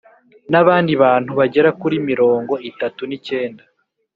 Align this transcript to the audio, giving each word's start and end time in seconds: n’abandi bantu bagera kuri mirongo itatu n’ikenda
n’abandi 0.51 0.91
bantu 1.03 1.31
bagera 1.39 1.69
kuri 1.81 1.95
mirongo 2.09 2.53
itatu 2.69 3.01
n’ikenda 3.09 3.63